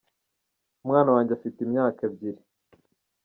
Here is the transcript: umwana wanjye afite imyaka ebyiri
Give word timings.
umwana 0.83 1.09
wanjye 1.15 1.31
afite 1.37 1.57
imyaka 1.61 1.99
ebyiri 2.07 2.41